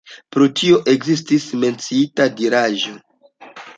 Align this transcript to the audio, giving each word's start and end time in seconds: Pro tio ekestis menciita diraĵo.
Pro 0.35 0.45
tio 0.59 0.79
ekestis 0.93 1.45
menciita 1.65 2.27
diraĵo. 2.41 2.97